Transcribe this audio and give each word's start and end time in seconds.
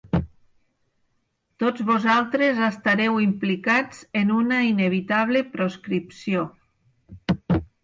Tots 1.63 1.83
vosaltres 1.89 2.61
estareu 2.69 3.19
implicats 3.27 4.01
en 4.23 4.33
una 4.39 4.63
inevitable 4.71 5.45
proscripció. 5.55 6.49